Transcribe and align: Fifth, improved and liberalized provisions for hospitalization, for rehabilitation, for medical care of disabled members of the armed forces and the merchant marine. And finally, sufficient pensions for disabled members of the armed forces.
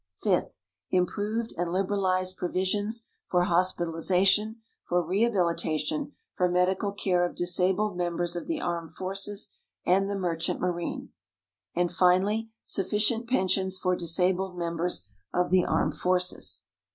Fifth, 0.15 0.57
improved 0.89 1.53
and 1.59 1.71
liberalized 1.71 2.35
provisions 2.35 3.11
for 3.27 3.43
hospitalization, 3.43 4.59
for 4.83 5.05
rehabilitation, 5.05 6.13
for 6.33 6.49
medical 6.49 6.91
care 6.91 7.23
of 7.23 7.35
disabled 7.35 7.95
members 7.95 8.35
of 8.35 8.47
the 8.47 8.59
armed 8.59 8.89
forces 8.95 9.49
and 9.85 10.09
the 10.09 10.17
merchant 10.17 10.59
marine. 10.59 11.11
And 11.75 11.91
finally, 11.91 12.49
sufficient 12.63 13.29
pensions 13.29 13.77
for 13.77 13.95
disabled 13.95 14.57
members 14.57 15.07
of 15.31 15.51
the 15.51 15.65
armed 15.65 15.93
forces. 15.93 16.63